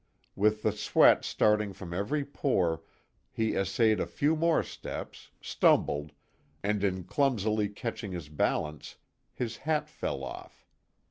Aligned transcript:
With 0.35 0.63
the 0.63 0.71
sweat 0.71 1.23
starting 1.23 1.73
from 1.73 1.93
every 1.93 2.25
pore 2.25 2.81
he 3.31 3.53
essayed 3.55 3.99
a 3.99 4.07
few 4.07 4.35
more 4.35 4.63
steps, 4.63 5.29
stumbled, 5.41 6.11
and 6.63 6.83
in 6.83 7.03
clumsily 7.03 7.69
catching 7.69 8.11
his 8.11 8.27
balance, 8.27 8.95
his 9.31 9.57
hat 9.57 9.87
fell 9.87 10.23
off. 10.23 10.65